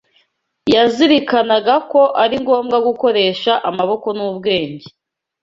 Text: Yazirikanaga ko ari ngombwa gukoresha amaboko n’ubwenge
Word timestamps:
Yazirikanaga 0.73 1.75
ko 1.91 2.01
ari 2.23 2.35
ngombwa 2.43 2.77
gukoresha 2.87 3.51
amaboko 3.69 4.07
n’ubwenge 4.17 4.87